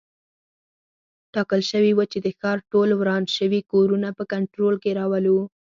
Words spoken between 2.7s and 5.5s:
ټول وران شوي کورونه په کنټرول کې راولو.